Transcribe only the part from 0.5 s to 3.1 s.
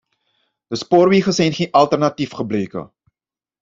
De spoorwegen zijn geen alternatief gebleken.